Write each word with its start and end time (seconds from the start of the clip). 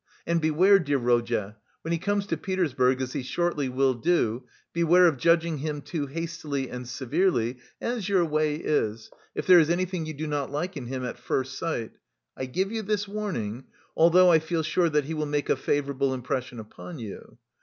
And 0.25 0.41
beware, 0.41 0.79
dear 0.79 0.97
Rodya, 0.97 1.57
when 1.83 1.91
he 1.91 1.99
comes 1.99 2.25
to 2.25 2.35
Petersburg, 2.35 3.03
as 3.03 3.13
he 3.13 3.21
shortly 3.21 3.69
will 3.69 3.93
do, 3.93 4.45
beware 4.73 5.05
of 5.05 5.17
judging 5.19 5.59
him 5.59 5.81
too 5.83 6.07
hastily 6.07 6.71
and 6.71 6.87
severely, 6.89 7.57
as 7.79 8.09
your 8.09 8.25
way 8.25 8.55
is, 8.55 9.11
if 9.35 9.45
there 9.45 9.59
is 9.59 9.69
anything 9.69 10.07
you 10.07 10.15
do 10.15 10.25
not 10.25 10.51
like 10.51 10.75
in 10.75 10.87
him 10.87 11.05
at 11.05 11.19
first 11.19 11.55
sight. 11.55 11.91
I 12.35 12.47
give 12.47 12.71
you 12.71 12.81
this 12.81 13.07
warning, 13.07 13.65
although 13.95 14.31
I 14.31 14.39
feel 14.39 14.63
sure 14.63 14.89
that 14.89 15.05
he 15.05 15.13
will 15.13 15.27
make 15.27 15.51
a 15.51 15.55
favourable 15.55 16.15
impression 16.15 16.59
upon 16.59 16.97
you. 16.97 17.37